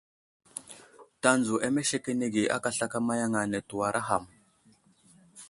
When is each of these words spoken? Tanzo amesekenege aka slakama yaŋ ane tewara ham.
Tanzo 1.23 1.55
amesekenege 1.67 2.43
aka 2.55 2.69
slakama 2.75 3.13
yaŋ 3.21 3.33
ane 3.41 3.59
tewara 3.69 4.01
ham. 4.07 4.23